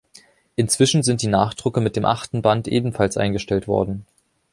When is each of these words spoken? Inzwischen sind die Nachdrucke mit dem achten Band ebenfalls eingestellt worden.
Inzwischen 0.55 1.03
sind 1.03 1.21
die 1.21 1.27
Nachdrucke 1.27 1.79
mit 1.79 1.95
dem 1.95 2.05
achten 2.05 2.41
Band 2.41 2.67
ebenfalls 2.67 3.17
eingestellt 3.17 3.67
worden. 3.67 4.07